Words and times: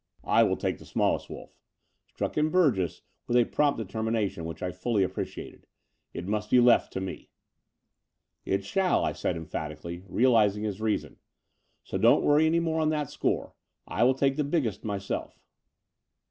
"I 0.25 0.41
will 0.41 0.57
take 0.57 0.79
the 0.79 0.85
smallest 0.87 1.29
wolf," 1.29 1.51
struck 2.07 2.35
in 2.35 2.49
Burgess 2.49 3.03
with 3.27 3.37
a 3.37 3.45
prompt 3.45 3.77
determination, 3.77 4.45
which 4.45 4.63
I 4.63 4.71
fully 4.71 5.03
ap 5.03 5.11
preciated. 5.11 5.67
"It 6.11 6.25
must 6.27 6.49
be 6.49 6.59
left 6.59 6.91
to 6.93 7.01
me." 7.01 7.29
"It 8.43 8.65
shall," 8.65 9.05
I 9.05 9.11
said 9.11 9.37
emphatically, 9.37 10.03
realizing 10.07 10.63
his 10.63 10.81
reason: 10.81 11.17
"so 11.83 11.99
don't 11.99 12.23
worry 12.23 12.47
any 12.47 12.59
more 12.59 12.81
on 12.81 12.89
that 12.89 13.11
score. 13.11 13.53
I 13.87 14.03
will 14.03 14.15
take 14.15 14.37
the 14.37 14.43
biggest 14.43 14.83
myself." 14.83 15.39